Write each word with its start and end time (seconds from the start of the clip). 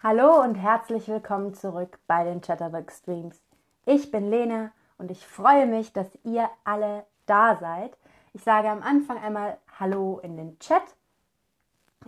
Hallo 0.00 0.40
und 0.42 0.54
herzlich 0.54 1.08
willkommen 1.08 1.54
zurück 1.54 1.98
bei 2.06 2.22
den 2.22 2.40
Chatterbug 2.40 2.92
Streams. 2.92 3.42
Ich 3.84 4.12
bin 4.12 4.30
Lena 4.30 4.70
und 4.96 5.10
ich 5.10 5.26
freue 5.26 5.66
mich, 5.66 5.92
dass 5.92 6.06
ihr 6.22 6.48
alle 6.62 7.04
da 7.26 7.56
seid. 7.56 7.98
Ich 8.32 8.44
sage 8.44 8.70
am 8.70 8.80
Anfang 8.80 9.18
einmal 9.18 9.58
Hallo 9.80 10.20
in 10.22 10.36
den 10.36 10.56
Chat. 10.60 10.84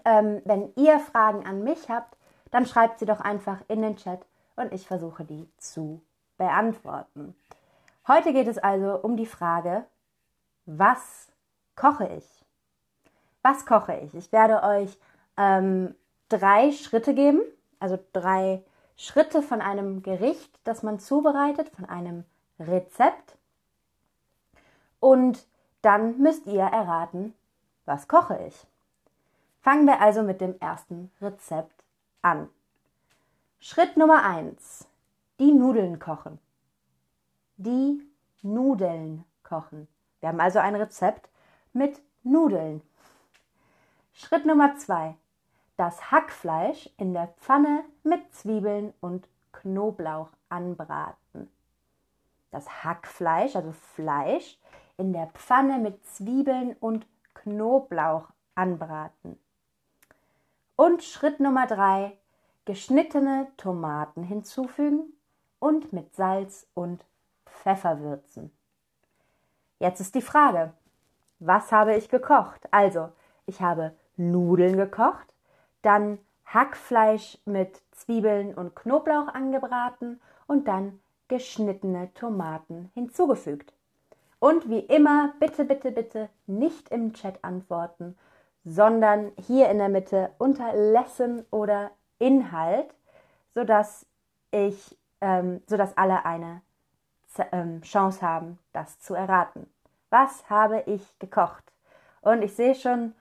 Ähm, 0.05 0.41
wenn 0.45 0.73
ihr 0.77 1.01
Fragen 1.01 1.45
an 1.45 1.65
mich 1.65 1.91
habt, 1.91 2.17
dann 2.53 2.65
schreibt 2.65 3.01
sie 3.01 3.07
doch 3.07 3.21
einfach 3.21 3.59
in 3.67 3.83
den 3.83 3.97
Chat 3.97 4.25
und 4.55 4.73
ich 4.73 4.87
versuche 4.87 5.25
die 5.25 5.51
zu 5.57 6.01
beantworten. 6.39 7.35
Heute 8.07 8.33
geht 8.33 8.47
es 8.47 8.59
also 8.59 9.01
um 9.01 9.17
die 9.17 9.27
Frage, 9.27 9.85
was 10.65 11.27
koche 11.75 12.07
ich? 12.07 12.45
Was 13.43 13.67
koche 13.67 13.97
ich? 13.97 14.15
Ich 14.15 14.31
werde 14.31 14.63
euch 14.63 14.97
ähm, 15.37 15.97
drei 16.29 16.71
Schritte 16.71 17.15
geben, 17.15 17.43
also 17.81 17.99
drei 18.13 18.63
Schritte 18.97 19.43
von 19.43 19.61
einem 19.61 20.03
Gericht, 20.03 20.59
das 20.65 20.83
man 20.83 21.01
zubereitet, 21.01 21.71
von 21.71 21.87
einem 21.87 22.25
Rezept. 22.59 23.37
Und 25.01 25.47
dann 25.83 26.19
müsst 26.19 26.47
ihr 26.47 26.63
erraten, 26.63 27.35
was 27.87 28.07
koche 28.07 28.39
ich. 28.47 28.67
Fangen 29.63 29.87
wir 29.87 30.01
also 30.01 30.23
mit 30.23 30.41
dem 30.41 30.59
ersten 30.61 31.11
Rezept 31.21 31.83
an. 32.23 32.49
Schritt 33.59 33.97
Nummer 33.97 34.23
eins: 34.23 34.87
Die 35.39 35.53
Nudeln 35.53 35.99
kochen. 35.99 36.39
Die 37.57 38.07
Nudeln 38.43 39.25
kochen. 39.43 39.89
Wir 40.21 40.29
haben 40.29 40.41
also 40.41 40.59
ein 40.59 40.77
Rezept 40.77 41.29
mit 41.73 42.01
Nudeln. 42.23 42.83
Schritt 44.13 44.47
Nummer 44.47 44.77
zwei: 44.77 45.17
Das 45.81 46.11
Hackfleisch 46.11 46.91
in 46.99 47.15
der 47.15 47.29
Pfanne 47.29 47.85
mit 48.03 48.35
Zwiebeln 48.35 48.93
und 49.01 49.27
Knoblauch 49.51 50.29
anbraten. 50.51 51.49
Das 52.51 52.85
Hackfleisch, 52.85 53.57
also 53.57 53.73
Fleisch, 53.73 54.59
in 54.99 55.15
der 55.15 55.29
Pfanne 55.29 55.79
mit 55.79 56.05
Zwiebeln 56.05 56.77
und 56.81 57.07
Knoblauch 57.33 58.29
anbraten. 58.55 59.39
Und 60.77 61.03
Schritt 61.03 61.41
Nummer 61.41 61.67
drei, 61.67 62.19
geschnittene 62.67 63.47
Tomaten 63.57 64.23
hinzufügen 64.23 65.15
und 65.61 65.95
mit 65.95 66.15
Salz 66.15 66.67
und 66.75 67.07
Pfeffer 67.47 68.01
würzen. 68.01 68.53
Jetzt 69.79 70.01
ist 70.01 70.15
die 70.15 70.21
Frage, 70.21 70.75
was 71.39 71.73
habe 71.73 71.97
ich 71.97 72.11
gekocht? 72.11 72.69
Also, 72.71 73.09
ich 73.47 73.63
habe 73.63 73.97
Nudeln 74.19 74.77
gekocht, 74.77 75.30
dann 75.83 76.19
Hackfleisch 76.47 77.39
mit 77.45 77.81
Zwiebeln 77.93 78.55
und 78.55 78.75
Knoblauch 78.75 79.29
angebraten 79.29 80.21
und 80.47 80.67
dann 80.67 81.01
geschnittene 81.29 82.13
Tomaten 82.15 82.91
hinzugefügt. 82.95 83.73
Und 84.41 84.69
wie 84.69 84.81
immer, 84.81 85.35
bitte, 85.39 85.65
bitte, 85.65 85.93
bitte 85.93 86.29
nicht 86.47 86.89
im 86.89 87.13
Chat 87.13 87.45
antworten, 87.45 88.17
sondern 88.65 89.33
hier 89.47 89.69
in 89.69 89.79
der 89.79 89.89
Mitte 89.89 90.31
unter 90.39 90.75
Lesson 90.75 91.45
oder 91.51 91.91
Inhalt, 92.19 92.93
sodass 93.55 94.07
ich, 94.51 94.99
ähm, 95.21 95.63
sodass 95.67 95.97
alle 95.97 96.25
eine 96.25 96.63
ähm, 97.53 97.83
Chance 97.83 98.23
haben, 98.23 98.59
das 98.73 98.99
zu 99.01 99.15
erraten. 99.15 99.67
Was 100.11 100.49
habe 100.51 100.83
ich 100.87 101.19
gekocht? 101.19 101.65
Und 102.23 102.43
ich 102.43 102.55
sehe 102.55 102.75
schon 102.75 103.15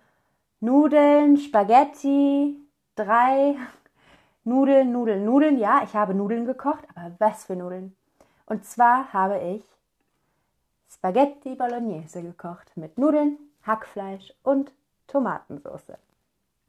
Nudeln, 0.62 1.38
Spaghetti, 1.38 2.58
drei 2.96 3.56
Nudeln, 4.44 4.92
Nudeln, 4.92 5.24
Nudeln. 5.24 5.58
Ja, 5.58 5.82
ich 5.84 5.94
habe 5.96 6.14
Nudeln 6.14 6.46
gekocht, 6.46 6.84
aber 6.94 7.16
was 7.20 7.46
für 7.46 7.56
Nudeln? 7.56 7.96
Und 8.46 8.66
zwar 8.66 9.14
habe 9.14 9.40
ich 9.40 9.64
Spaghetti 10.90 11.56
Bolognese 11.56 12.22
gekocht 12.22 12.76
mit 12.76 12.98
Nudeln, 12.98 13.38
Hackfleisch 13.64 14.34
und 14.44 14.74
Tomatensauce. 15.08 15.94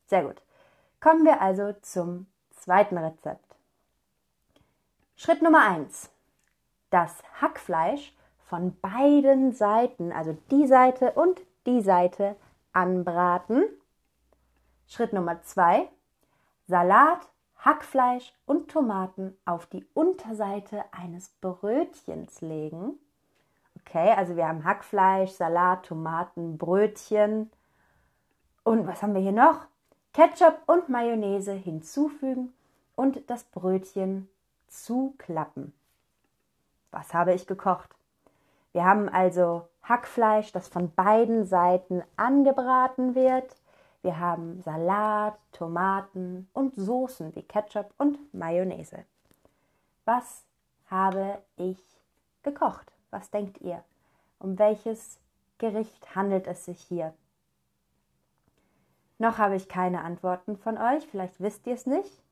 Sehr 0.07 0.23
gut. 0.25 0.41
Kommen 1.01 1.25
wir 1.25 1.41
also 1.41 1.73
zum 1.83 2.27
zweiten 2.51 2.97
Rezept. 2.97 3.57
Schritt 5.17 5.43
Nummer 5.43 5.67
1. 5.69 6.11
Das 6.91 7.23
Hackfleisch 7.41 8.15
von 8.47 8.79
beiden 8.81 9.53
Seiten, 9.53 10.13
also 10.13 10.37
die 10.51 10.69
Seite 10.69 11.13
und 11.13 11.41
die 11.67 11.81
Seite, 11.81 12.37
anbraten. 12.73 13.65
Schritt 14.93 15.13
Nummer 15.13 15.41
2. 15.41 15.89
Salat, 16.67 17.21
Hackfleisch 17.59 18.35
und 18.45 18.69
Tomaten 18.73 19.37
auf 19.45 19.67
die 19.67 19.87
Unterseite 19.95 20.83
eines 20.91 21.29
Brötchens 21.41 22.41
legen. 22.41 22.99
Okay, 23.79 24.11
also 24.17 24.35
wir 24.35 24.49
haben 24.49 24.65
Hackfleisch, 24.65 25.31
Salat, 25.31 25.87
Tomaten, 25.87 26.59
Brötchen 26.59 27.53
und 28.65 28.89
was 28.89 29.01
haben 29.01 29.15
wir 29.15 29.21
hier 29.21 29.31
noch? 29.31 29.69
Ketchup 30.13 30.59
und 30.67 30.89
Mayonnaise 30.89 31.53
hinzufügen 31.53 32.53
und 32.97 33.31
das 33.31 33.45
Brötchen 33.45 34.29
zuklappen. 34.67 35.73
Was 36.91 37.15
habe 37.15 37.33
ich 37.33 37.47
gekocht? 37.47 37.91
Wir 38.73 38.85
haben 38.85 39.09
also 39.09 39.69
Hackfleisch, 39.85 40.51
das 40.51 40.67
von 40.67 40.93
beiden 40.93 41.47
Seiten 41.47 42.03
angebraten 42.17 43.15
wird. 43.15 43.55
Wir 44.03 44.19
haben 44.19 44.63
Salat, 44.63 45.39
Tomaten 45.53 46.49
und 46.55 46.75
Soßen 46.75 47.35
wie 47.35 47.43
Ketchup 47.43 47.93
und 47.99 48.19
Mayonnaise. 48.33 49.05
Was 50.07 50.45
habe 50.87 51.43
ich 51.57 51.79
gekocht? 52.43 52.93
Was 53.11 53.31
denkt 53.31 53.61
ihr? 53.61 53.85
Um 54.39 54.59
welches 54.59 55.21
Gericht 55.59 56.15
handelt 56.17 56.47
es 56.47 56.65
sich 56.65 56.81
hier? 56.81 57.13
Noch 59.19 59.37
habe 59.37 59.57
ich 59.57 59.69
keine 59.69 60.03
Antworten 60.03 60.57
von 60.57 60.79
euch, 60.79 61.07
vielleicht 61.07 61.39
wisst 61.43 61.67
ihr 61.67 61.75
es 61.75 61.85
nicht. 61.85 62.23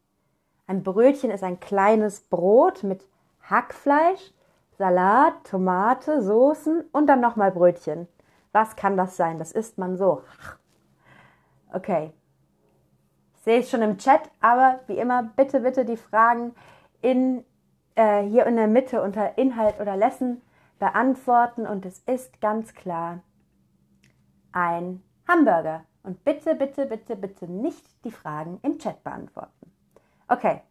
Ein 0.67 0.83
Brötchen 0.83 1.31
ist 1.31 1.45
ein 1.45 1.61
kleines 1.61 2.21
Brot 2.21 2.83
mit 2.83 3.07
Hackfleisch, 3.43 4.33
Salat, 4.79 5.35
Tomate, 5.45 6.23
Soßen 6.23 6.85
und 6.93 7.07
dann 7.07 7.21
nochmal 7.21 7.53
Brötchen. 7.53 8.09
Was 8.53 8.75
kann 8.75 8.97
das 8.97 9.17
sein? 9.19 9.39
Das 9.39 9.53
isst 9.53 9.77
man 9.77 9.99
so. 9.99 10.23
Okay. 11.73 12.13
Ich 13.35 13.41
sehe 13.43 13.61
es 13.61 13.71
schon 13.71 13.83
im 13.83 13.99
Chat, 13.99 14.31
aber 14.41 14.81
wie 14.87 14.99
immer, 14.99 15.23
bitte, 15.23 15.61
bitte 15.61 15.85
die 15.85 15.97
Fragen 15.97 16.55
in, 17.01 17.45
äh, 17.95 18.23
hier 18.23 18.47
in 18.47 18.57
der 18.57 18.67
Mitte 18.67 19.03
unter 19.03 19.39
Inhalt 19.39 19.81
oder 19.81 19.97
Lesson 19.97 20.43
beantworten 20.79 21.67
und 21.67 21.87
es 21.87 22.01
ist 22.01 22.41
ganz 22.41 22.75
klar 22.75 23.21
ein 24.53 25.03
Hamburger. 25.27 25.85
Und 26.03 26.25
bitte, 26.25 26.55
bitte, 26.55 26.87
bitte, 26.87 27.17
bitte 27.17 27.47
nicht 27.47 28.05
die 28.05 28.11
Fragen 28.11 28.59
im 28.63 28.79
Chat 28.79 29.03
beantworten. 29.05 29.73
Okay. 30.27 30.63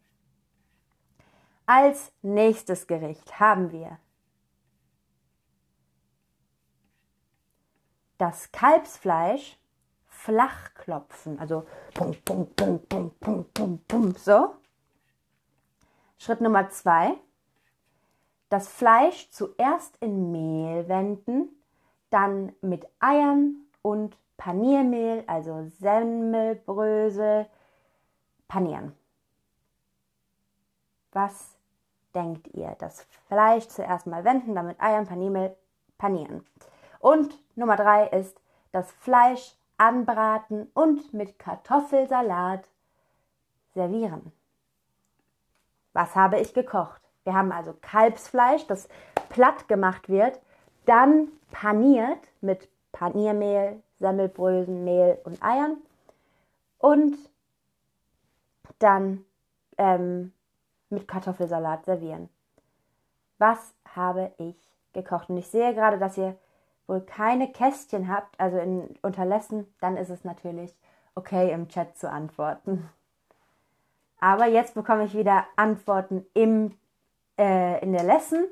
Als 1.65 2.13
nächstes 2.21 2.87
Gericht 2.87 3.39
haben 3.39 3.71
wir 3.71 3.99
das 8.17 8.51
Kalbsfleisch 8.51 9.59
flach 10.27 10.73
klopfen. 10.75 11.39
Also 11.39 11.65
pum, 11.93 12.13
pum, 12.25 12.47
pum, 12.53 12.79
pum, 12.89 13.11
pum, 13.19 13.45
pum, 13.53 13.79
pum, 13.87 14.11
so. 14.17 14.55
Schritt 16.17 16.41
Nummer 16.41 16.69
zwei. 16.69 17.13
Das 18.49 18.67
Fleisch 18.67 19.29
zuerst 19.31 19.95
in 19.97 20.31
Mehl 20.31 20.87
wenden, 20.89 21.49
dann 22.09 22.53
mit 22.61 22.87
Eiern 22.99 23.67
und 23.81 24.17
Paniermehl, 24.35 25.23
also 25.27 25.69
Semmelbrösel, 25.79 27.47
panieren. 28.47 28.93
Was 31.11 31.57
denkt 32.13 32.47
ihr? 32.49 32.75
Das 32.79 33.05
Fleisch 33.27 33.67
zuerst 33.67 34.07
mal 34.07 34.25
wenden, 34.25 34.55
dann 34.55 34.67
mit 34.67 34.81
Eiern, 34.81 35.07
Paniermehl 35.07 35.55
panieren. 35.97 36.45
Und 36.99 37.37
Nummer 37.55 37.77
drei 37.77 38.07
ist 38.07 38.39
das 38.71 38.91
Fleisch 38.91 39.57
anbraten 39.77 40.69
und 40.73 41.13
mit 41.13 41.39
Kartoffelsalat 41.39 42.67
servieren. 43.73 44.31
Was 45.93 46.15
habe 46.15 46.39
ich 46.39 46.53
gekocht? 46.53 47.01
Wir 47.23 47.33
haben 47.33 47.51
also 47.51 47.73
Kalbsfleisch, 47.81 48.65
das 48.67 48.87
platt 49.29 49.67
gemacht 49.67 50.09
wird, 50.09 50.39
dann 50.85 51.27
paniert 51.51 52.19
mit 52.41 52.69
Paniermehl, 52.91 53.81
Semmelbrösen, 53.99 54.83
Mehl 54.83 55.19
und 55.23 55.41
Eiern. 55.43 55.77
Und 56.79 57.17
dann 58.79 59.25
ähm, 59.77 60.33
mit 60.89 61.07
Kartoffelsalat 61.07 61.85
servieren. 61.85 62.29
Was 63.37 63.73
habe 63.95 64.31
ich 64.37 64.55
gekocht? 64.93 65.29
Und 65.29 65.37
ich 65.37 65.47
sehe 65.47 65.73
gerade, 65.73 65.97
dass 65.97 66.17
ihr 66.17 66.37
wohl 66.87 67.01
keine 67.01 67.51
Kästchen 67.51 68.07
habt, 68.07 68.39
also 68.39 68.57
in 68.57 68.95
Unterlässen, 69.01 69.67
dann 69.81 69.97
ist 69.97 70.09
es 70.09 70.23
natürlich 70.23 70.73
okay, 71.15 71.51
im 71.51 71.67
Chat 71.67 71.97
zu 71.97 72.09
antworten. 72.09 72.89
Aber 74.19 74.47
jetzt 74.47 74.73
bekomme 74.73 75.05
ich 75.05 75.15
wieder 75.15 75.45
Antworten 75.55 76.25
im, 76.33 76.77
äh, 77.37 77.81
in 77.83 77.91
der 77.91 78.03
Lesson, 78.03 78.45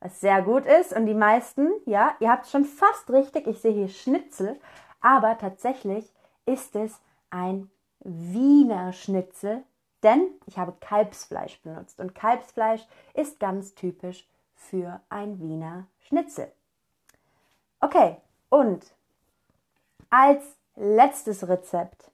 was 0.00 0.20
sehr 0.20 0.42
gut 0.42 0.66
ist. 0.66 0.92
Und 0.92 1.06
die 1.06 1.14
meisten, 1.14 1.70
ja, 1.84 2.14
ihr 2.20 2.30
habt 2.30 2.46
schon 2.48 2.64
fast 2.64 3.10
richtig. 3.10 3.46
Ich 3.46 3.60
sehe 3.60 3.72
hier 3.72 3.88
Schnitzel, 3.88 4.58
aber 5.00 5.38
tatsächlich 5.38 6.12
ist 6.46 6.74
es 6.74 7.00
ein 7.30 7.70
Wiener 8.00 8.92
Schnitzel, 8.92 9.62
denn 10.02 10.28
ich 10.46 10.58
habe 10.58 10.74
Kalbsfleisch 10.80 11.60
benutzt. 11.62 12.00
Und 12.00 12.14
Kalbsfleisch 12.14 12.84
ist 13.14 13.38
ganz 13.38 13.74
typisch 13.74 14.26
für 14.54 15.00
ein 15.08 15.38
Wiener 15.40 15.86
Schnitzel. 16.00 16.50
Okay, 17.84 18.16
und 18.48 18.94
als 20.08 20.56
letztes 20.76 21.48
Rezept 21.48 22.12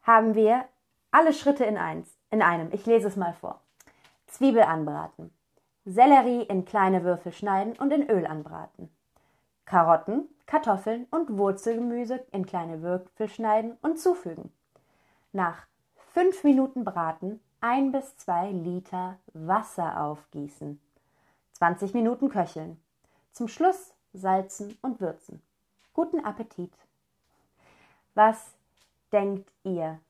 haben 0.00 0.34
wir 0.34 0.64
alle 1.10 1.34
Schritte 1.34 1.64
in, 1.66 1.76
eins, 1.76 2.16
in 2.30 2.40
einem. 2.40 2.70
Ich 2.72 2.86
lese 2.86 3.08
es 3.08 3.16
mal 3.16 3.34
vor. 3.34 3.60
Zwiebel 4.28 4.62
anbraten. 4.62 5.30
Sellerie 5.84 6.44
in 6.44 6.64
kleine 6.64 7.04
Würfel 7.04 7.32
schneiden 7.32 7.76
und 7.76 7.92
in 7.92 8.08
Öl 8.08 8.26
anbraten. 8.26 8.88
Karotten, 9.66 10.26
Kartoffeln 10.46 11.06
und 11.10 11.36
Wurzelgemüse 11.36 12.24
in 12.32 12.46
kleine 12.46 12.80
Würfel 12.80 13.28
schneiden 13.28 13.76
und 13.82 14.00
zufügen. 14.00 14.54
Nach 15.32 15.66
fünf 16.14 16.44
Minuten 16.44 16.82
braten 16.82 17.40
ein 17.60 17.92
bis 17.92 18.16
zwei 18.16 18.52
Liter 18.52 19.18
Wasser 19.34 20.00
aufgießen. 20.00 20.80
20 21.52 21.92
Minuten 21.92 22.30
köcheln. 22.30 22.80
Zum 23.36 23.48
Schluss 23.48 23.92
salzen 24.14 24.78
und 24.80 24.98
würzen. 24.98 25.42
Guten 25.92 26.24
Appetit. 26.24 26.72
Was 28.14 28.54
denkt 29.12 29.52
ihr? 29.62 30.00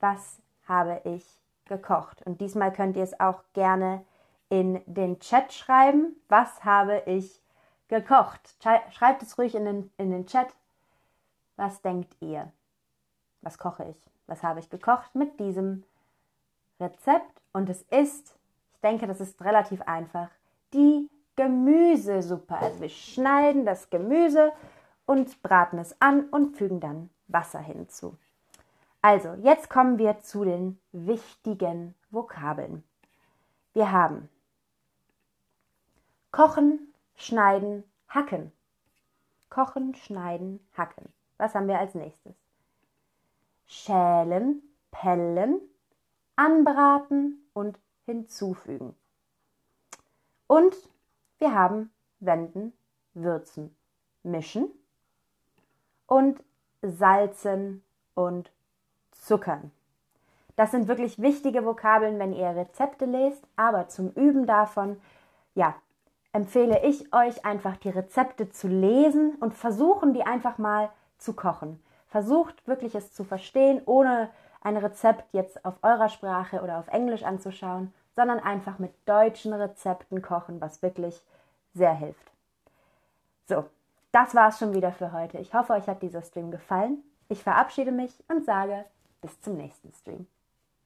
Was 0.00 0.40
habe 0.66 1.02
ich 1.04 1.22
gekocht? 1.66 2.22
Und 2.22 2.40
diesmal 2.40 2.72
könnt 2.72 2.96
ihr 2.96 3.02
es 3.02 3.20
auch 3.20 3.42
gerne 3.52 4.06
in 4.48 4.80
den 4.86 5.20
Chat 5.20 5.52
schreiben. 5.52 6.16
Was 6.30 6.64
habe 6.64 7.02
ich 7.04 7.42
gekocht? 7.88 8.56
Schreibt 8.88 9.22
es 9.22 9.36
ruhig 9.36 9.54
in 9.54 9.66
den, 9.66 9.90
in 9.98 10.10
den 10.10 10.24
Chat. 10.26 10.48
Was 11.56 11.82
denkt 11.82 12.16
ihr? 12.20 12.50
Was 13.42 13.58
koche 13.58 13.84
ich? 13.90 14.02
Was 14.28 14.42
habe 14.42 14.60
ich 14.60 14.70
gekocht 14.70 15.14
mit 15.14 15.38
diesem 15.38 15.84
Rezept? 16.80 17.42
Und 17.52 17.68
es 17.68 17.82
ist, 17.90 18.34
ich 18.72 18.80
denke, 18.80 19.06
das 19.06 19.20
ist 19.20 19.42
relativ 19.42 19.82
einfach, 19.82 20.30
die 20.72 21.10
Gemüsesuppe. 21.36 22.56
Also 22.56 22.80
wir 22.80 22.88
schneiden 22.88 23.64
das 23.64 23.90
Gemüse 23.90 24.52
und 25.06 25.42
braten 25.42 25.78
es 25.78 26.00
an 26.00 26.28
und 26.30 26.56
fügen 26.56 26.80
dann 26.80 27.10
Wasser 27.28 27.60
hinzu. 27.60 28.16
Also, 29.02 29.34
jetzt 29.42 29.68
kommen 29.68 29.98
wir 29.98 30.20
zu 30.20 30.44
den 30.44 30.80
wichtigen 30.92 31.94
Vokabeln. 32.10 32.82
Wir 33.74 33.92
haben 33.92 34.30
kochen, 36.30 36.94
schneiden, 37.14 37.84
hacken. 38.08 38.50
Kochen, 39.50 39.94
schneiden, 39.94 40.66
hacken. 40.74 41.12
Was 41.36 41.54
haben 41.54 41.68
wir 41.68 41.78
als 41.78 41.94
nächstes? 41.94 42.34
Schälen, 43.66 44.62
pellen, 44.90 45.60
anbraten 46.36 47.46
und 47.52 47.78
hinzufügen. 48.06 48.94
Und 50.46 50.74
wir 51.44 51.54
haben 51.54 51.90
wenden, 52.20 52.72
würzen, 53.12 53.76
mischen 54.22 54.70
und 56.06 56.42
salzen 56.80 57.84
und 58.14 58.50
zuckern. 59.12 59.70
Das 60.56 60.70
sind 60.70 60.88
wirklich 60.88 61.20
wichtige 61.20 61.66
Vokabeln, 61.66 62.18
wenn 62.18 62.32
ihr 62.32 62.56
Rezepte 62.56 63.04
lest, 63.04 63.46
aber 63.56 63.88
zum 63.88 64.10
Üben 64.12 64.46
davon, 64.46 64.98
ja, 65.54 65.74
empfehle 66.32 66.82
ich 66.82 67.12
euch 67.12 67.44
einfach 67.44 67.76
die 67.76 67.90
Rezepte 67.90 68.48
zu 68.48 68.66
lesen 68.66 69.34
und 69.34 69.52
versuchen, 69.52 70.14
die 70.14 70.22
einfach 70.22 70.56
mal 70.56 70.88
zu 71.18 71.34
kochen. 71.34 71.78
Versucht 72.06 72.66
wirklich 72.66 72.94
es 72.94 73.12
zu 73.12 73.22
verstehen, 73.22 73.82
ohne 73.84 74.30
ein 74.62 74.78
Rezept 74.78 75.26
jetzt 75.32 75.62
auf 75.66 75.74
eurer 75.82 76.08
Sprache 76.08 76.62
oder 76.62 76.78
auf 76.78 76.88
Englisch 76.88 77.22
anzuschauen, 77.22 77.92
sondern 78.16 78.40
einfach 78.40 78.78
mit 78.78 78.94
deutschen 79.04 79.52
Rezepten 79.52 80.22
kochen, 80.22 80.62
was 80.62 80.80
wirklich 80.80 81.22
sehr 81.74 81.94
hilft. 81.94 82.32
So, 83.46 83.68
das 84.12 84.34
war 84.34 84.48
es 84.48 84.58
schon 84.58 84.72
wieder 84.74 84.92
für 84.92 85.12
heute. 85.12 85.38
Ich 85.38 85.54
hoffe, 85.54 85.72
euch 85.74 85.86
hat 85.86 86.02
dieser 86.02 86.22
Stream 86.22 86.50
gefallen. 86.50 87.02
Ich 87.28 87.42
verabschiede 87.42 87.92
mich 87.92 88.12
und 88.28 88.44
sage 88.44 88.84
bis 89.20 89.40
zum 89.40 89.56
nächsten 89.56 89.92
Stream. 89.92 90.26